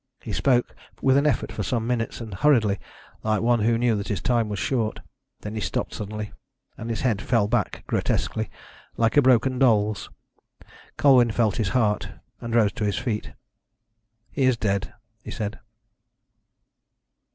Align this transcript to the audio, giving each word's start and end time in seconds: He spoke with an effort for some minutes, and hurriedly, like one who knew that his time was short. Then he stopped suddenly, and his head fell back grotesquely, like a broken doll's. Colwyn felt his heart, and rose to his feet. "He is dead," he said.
He 0.23 0.33
spoke 0.33 0.75
with 0.99 1.15
an 1.15 1.27
effort 1.27 1.51
for 1.51 1.61
some 1.61 1.85
minutes, 1.85 2.19
and 2.21 2.33
hurriedly, 2.33 2.79
like 3.21 3.41
one 3.43 3.59
who 3.59 3.77
knew 3.77 3.95
that 3.97 4.07
his 4.07 4.19
time 4.19 4.49
was 4.49 4.57
short. 4.57 4.99
Then 5.41 5.53
he 5.53 5.61
stopped 5.61 5.93
suddenly, 5.93 6.33
and 6.75 6.89
his 6.89 7.01
head 7.01 7.21
fell 7.21 7.47
back 7.47 7.83
grotesquely, 7.85 8.49
like 8.97 9.15
a 9.15 9.21
broken 9.21 9.59
doll's. 9.59 10.09
Colwyn 10.97 11.29
felt 11.29 11.57
his 11.57 11.69
heart, 11.77 12.13
and 12.39 12.55
rose 12.55 12.71
to 12.71 12.83
his 12.83 12.97
feet. 12.97 13.33
"He 14.31 14.45
is 14.45 14.57
dead," 14.57 14.91
he 15.23 15.29
said. 15.29 15.59